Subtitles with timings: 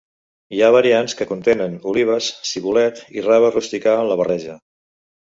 [0.55, 4.57] Hi ha variants que contenen olives, cibulet i rave rusticà en la barreja.